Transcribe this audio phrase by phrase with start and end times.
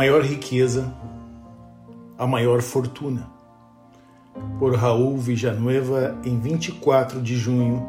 [0.00, 0.90] Maior riqueza,
[2.16, 3.30] a maior fortuna.
[4.58, 7.86] Por Raul Villanueva, em 24 de junho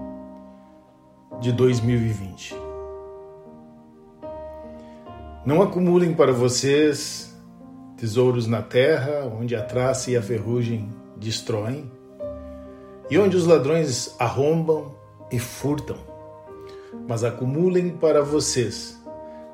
[1.39, 2.53] de 2020.
[5.45, 7.33] Não acumulem para vocês
[7.95, 11.89] tesouros na terra, onde a traça e a ferrugem destroem,
[13.09, 14.93] e onde os ladrões arrombam
[15.31, 15.95] e furtam.
[17.07, 19.01] Mas acumulem para vocês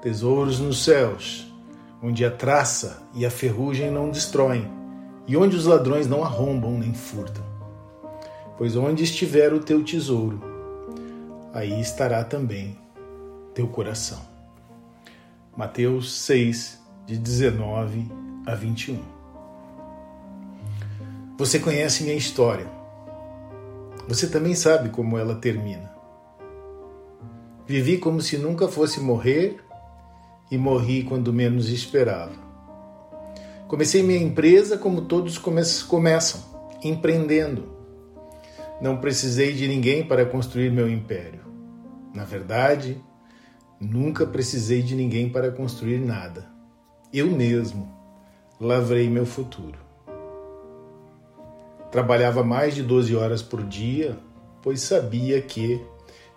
[0.01, 1.46] tesouros nos céus,
[2.01, 4.69] onde a traça e a ferrugem não destroem,
[5.27, 7.43] e onde os ladrões não arrombam nem furtam.
[8.57, 10.41] Pois onde estiver o teu tesouro,
[11.53, 12.77] aí estará também
[13.53, 14.21] teu coração.
[15.55, 18.11] Mateus 6, de 19
[18.45, 18.99] a 21.
[21.37, 22.67] Você conhece minha história.
[24.07, 25.91] Você também sabe como ela termina.
[27.65, 29.59] Vivi como se nunca fosse morrer
[30.49, 32.47] e morri quando menos esperava.
[33.67, 36.41] Comecei minha empresa como todos come começam,
[36.83, 37.75] empreendendo.
[38.81, 41.41] Não precisei de ninguém para construir meu império.
[42.13, 43.01] Na verdade,
[43.79, 46.47] nunca precisei de ninguém para construir nada.
[47.11, 47.91] Eu mesmo
[48.59, 49.77] lavrei meu futuro.
[51.91, 54.17] Trabalhava mais de 12 horas por dia,
[54.61, 55.81] pois sabia que,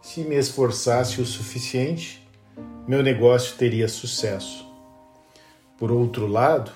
[0.00, 2.26] se me esforçasse o suficiente,
[2.90, 4.66] meu negócio teria sucesso.
[5.78, 6.72] Por outro lado,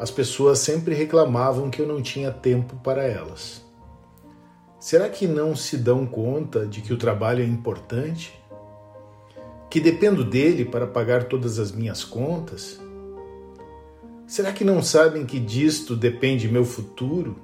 [0.00, 3.64] as pessoas sempre reclamavam que eu não tinha tempo para elas.
[4.80, 8.36] Será que não se dão conta de que o trabalho é importante?
[9.70, 12.80] Que dependo dele para pagar todas as minhas contas?
[14.26, 17.36] Será que não sabem que disto depende meu futuro?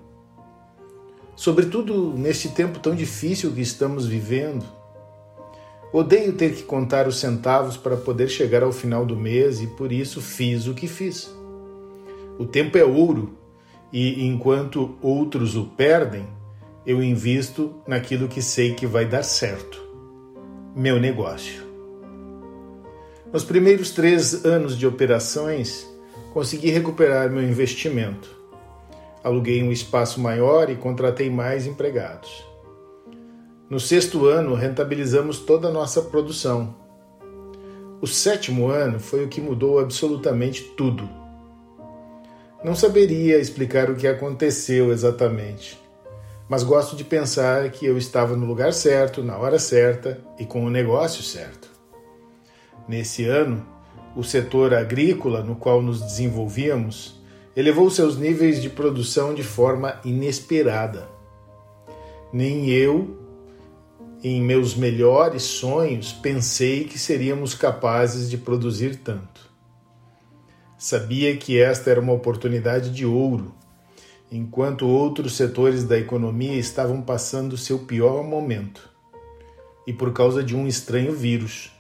[1.37, 4.80] Sobretudo neste tempo tão difícil que estamos vivendo
[5.93, 9.91] Odeio ter que contar os centavos para poder chegar ao final do mês e por
[9.91, 11.35] isso fiz o que fiz.
[12.39, 13.37] O tempo é ouro
[13.93, 16.27] e enquanto outros o perdem,
[16.87, 19.91] eu invisto naquilo que sei que vai dar certo
[20.75, 21.65] meu negócio.
[23.33, 25.87] Nos primeiros três anos de operações,
[26.33, 28.31] consegui recuperar meu investimento.
[29.23, 32.50] Aluguei um espaço maior e contratei mais empregados.
[33.71, 36.75] No sexto ano, rentabilizamos toda a nossa produção.
[38.01, 41.09] O sétimo ano foi o que mudou absolutamente tudo.
[42.65, 45.81] Não saberia explicar o que aconteceu exatamente,
[46.49, 50.65] mas gosto de pensar que eu estava no lugar certo, na hora certa e com
[50.65, 51.71] o negócio certo.
[52.89, 53.65] Nesse ano,
[54.17, 57.23] o setor agrícola no qual nos desenvolvíamos
[57.55, 61.09] elevou seus níveis de produção de forma inesperada.
[62.33, 63.20] Nem eu
[64.23, 69.49] em meus melhores sonhos, pensei que seríamos capazes de produzir tanto.
[70.77, 73.55] Sabia que esta era uma oportunidade de ouro,
[74.31, 78.91] enquanto outros setores da economia estavam passando seu pior momento.
[79.87, 81.73] E por causa de um estranho vírus,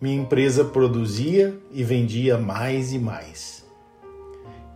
[0.00, 3.64] minha empresa produzia e vendia mais e mais.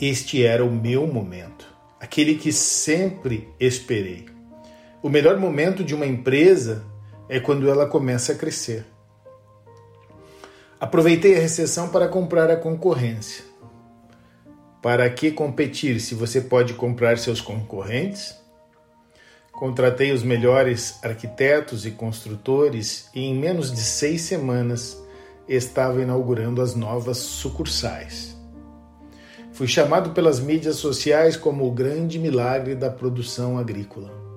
[0.00, 1.66] Este era o meu momento,
[2.00, 4.26] aquele que sempre esperei.
[5.02, 6.91] O melhor momento de uma empresa
[7.32, 8.84] é quando ela começa a crescer.
[10.78, 13.42] Aproveitei a recessão para comprar a concorrência.
[14.82, 18.36] Para que competir se você pode comprar seus concorrentes?
[19.50, 25.02] Contratei os melhores arquitetos e construtores e em menos de seis semanas
[25.48, 28.36] estava inaugurando as novas sucursais.
[29.54, 34.31] Fui chamado pelas mídias sociais como o grande milagre da produção agrícola.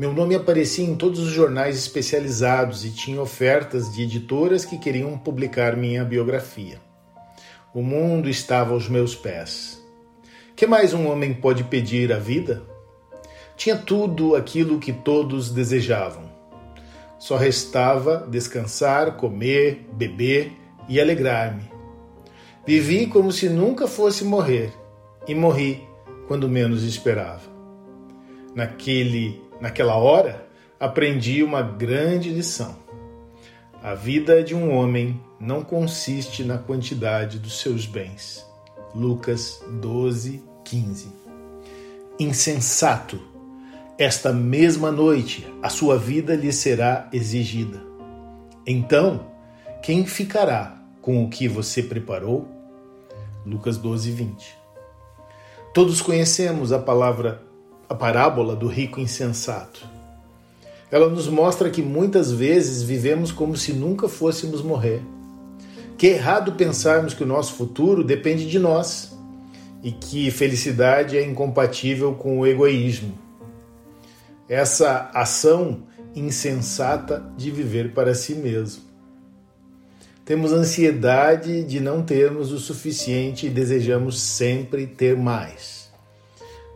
[0.00, 5.18] Meu nome aparecia em todos os jornais especializados e tinha ofertas de editoras que queriam
[5.18, 6.80] publicar minha biografia.
[7.74, 9.78] O mundo estava aos meus pés.
[10.56, 12.62] Que mais um homem pode pedir à vida?
[13.58, 16.30] Tinha tudo aquilo que todos desejavam.
[17.18, 20.50] Só restava descansar, comer, beber
[20.88, 21.70] e alegrar-me.
[22.66, 24.72] Vivi como se nunca fosse morrer
[25.28, 25.86] e morri
[26.26, 27.50] quando menos esperava.
[28.54, 30.46] Naquele Naquela hora,
[30.78, 32.74] aprendi uma grande lição.
[33.82, 38.46] A vida de um homem não consiste na quantidade dos seus bens.
[38.94, 41.08] Lucas 12, 15.
[42.18, 43.20] Insensato,
[43.98, 47.82] esta mesma noite a sua vida lhe será exigida.
[48.66, 49.26] Então,
[49.82, 52.48] quem ficará com o que você preparou?
[53.44, 54.58] Lucas 12, 20.
[55.72, 57.42] Todos conhecemos a palavra
[57.90, 59.84] a parábola do rico insensato.
[60.92, 65.02] Ela nos mostra que muitas vezes vivemos como se nunca fôssemos morrer.
[65.98, 69.12] Que é errado pensarmos que o nosso futuro depende de nós
[69.82, 73.12] e que felicidade é incompatível com o egoísmo.
[74.48, 75.82] Essa ação
[76.14, 78.84] insensata de viver para si mesmo.
[80.24, 85.79] Temos ansiedade de não termos o suficiente e desejamos sempre ter mais.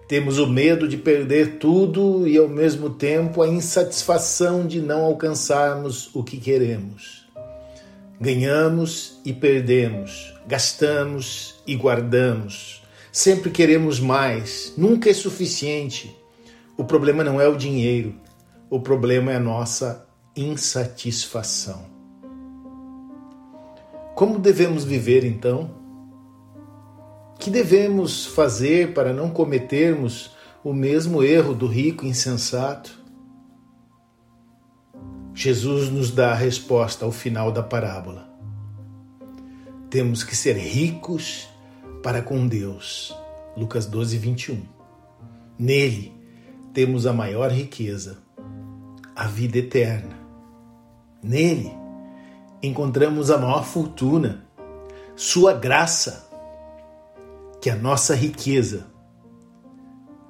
[0.06, 6.14] Temos o medo de perder tudo e, ao mesmo tempo, a insatisfação de não alcançarmos
[6.14, 7.24] o que queremos.
[8.20, 12.82] Ganhamos e perdemos, gastamos e guardamos.
[13.10, 16.14] Sempre queremos mais, nunca é suficiente.
[16.76, 18.14] O problema não é o dinheiro,
[18.68, 20.06] o problema é a nossa
[20.36, 21.86] insatisfação.
[24.14, 25.83] Como devemos viver então?
[27.44, 30.30] Que devemos fazer para não cometermos
[30.64, 32.98] o mesmo erro do rico insensato?
[35.34, 38.26] Jesus nos dá a resposta ao final da parábola.
[39.90, 41.46] Temos que ser ricos
[42.02, 43.14] para com Deus.
[43.54, 44.62] Lucas 12, 21.
[45.58, 46.16] Nele
[46.72, 48.22] temos a maior riqueza,
[49.14, 50.18] a vida eterna.
[51.22, 51.70] Nele
[52.62, 54.46] encontramos a maior fortuna,
[55.14, 56.33] Sua graça,
[57.64, 58.86] que a nossa riqueza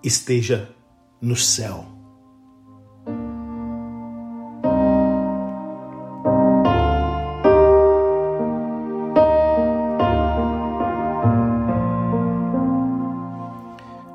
[0.05, 0.69] esteja
[1.21, 1.85] no céu.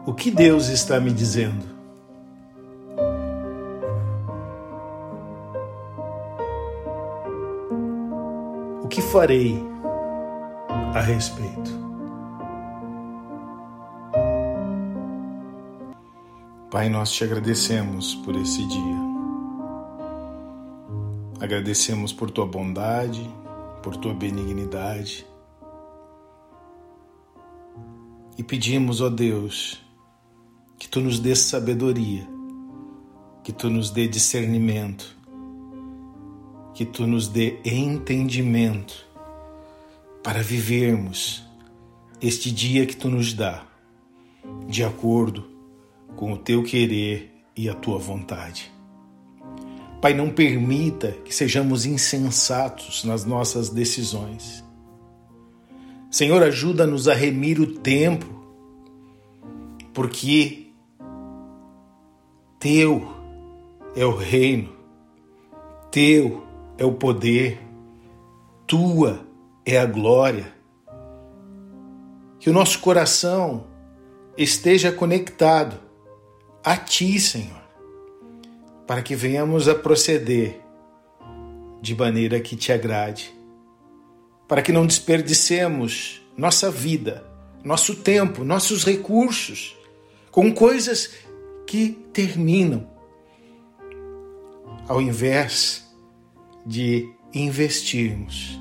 [0.06, 1.66] O que Deus está me dizendo?
[8.89, 9.62] que farei
[10.95, 11.78] a respeito?
[16.71, 19.00] Pai, nós te agradecemos por esse dia.
[21.39, 23.30] Agradecemos por tua bondade,
[23.81, 25.25] por tua benignidade.
[28.38, 29.81] E pedimos, ó Deus,
[30.77, 32.27] que tu nos dê sabedoria,
[33.44, 35.19] que tu nos dê discernimento
[36.80, 39.06] que tu nos dê entendimento
[40.24, 41.44] para vivermos
[42.21, 43.68] este dia que tu nos dá,
[44.66, 45.44] de acordo
[46.19, 48.69] com o teu querer e a tua vontade.
[50.01, 54.62] Pai, não permita que sejamos insensatos nas nossas decisões.
[56.12, 58.25] Senhor, ajuda-nos a remir o tempo,
[59.94, 60.74] porque
[62.60, 63.07] teu
[63.95, 64.75] é o reino,
[65.89, 66.44] teu
[66.77, 67.62] é o poder,
[68.68, 69.25] tua
[69.66, 70.54] é a glória.
[72.42, 73.68] Que o nosso coração
[74.38, 75.88] esteja conectado
[76.63, 77.61] a Ti, Senhor,
[78.85, 80.59] para que venhamos a proceder
[81.81, 83.33] de maneira que te agrade,
[84.47, 87.23] para que não desperdicemos nossa vida,
[87.63, 89.77] nosso tempo, nossos recursos
[90.31, 91.11] com coisas
[91.65, 92.88] que terminam,
[94.88, 95.88] ao invés
[96.65, 98.59] de investirmos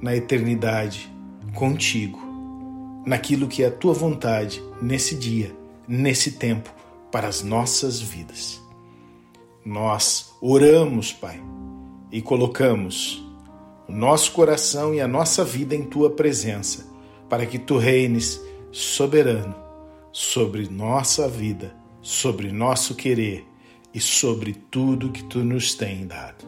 [0.00, 1.10] na eternidade
[1.54, 2.20] contigo,
[3.04, 5.54] naquilo que é a tua vontade nesse dia,
[5.86, 6.72] nesse tempo,
[7.10, 8.60] para as nossas vidas.
[9.64, 11.42] Nós oramos, Pai,
[12.10, 13.24] e colocamos
[13.88, 16.86] o nosso coração e a nossa vida em tua presença,
[17.28, 18.40] para que tu reines
[18.70, 19.54] soberano
[20.12, 23.46] sobre nossa vida, sobre nosso querer
[23.92, 26.44] e sobre tudo que tu nos tem dado.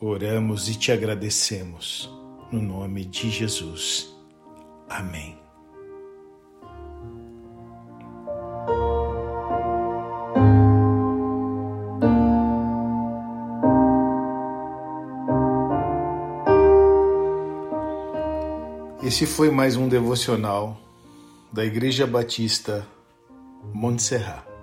[0.00, 2.10] Oramos e te agradecemos,
[2.52, 4.14] no nome de Jesus.
[4.88, 5.43] Amém.
[19.14, 20.76] Esse foi mais um devocional
[21.52, 22.84] da Igreja Batista
[23.72, 24.53] Montserrat.